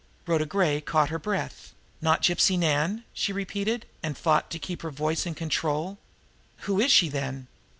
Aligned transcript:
Rhoda 0.25 0.47
Gray 0.47 0.81
caught 0.81 1.09
her 1.09 1.19
breath. 1.19 1.75
"Not 2.01 2.23
Gypsy 2.23 2.57
Nan!" 2.57 3.03
she 3.13 3.31
repeated 3.31 3.85
and 4.01 4.17
fought 4.17 4.49
to 4.49 4.57
keep 4.57 4.81
her 4.81 4.89
voice 4.89 5.27
in 5.27 5.35
control. 5.35 5.99
"Who 6.61 6.79
is 6.79 6.91
she, 6.91 7.07
then?" 7.07 7.45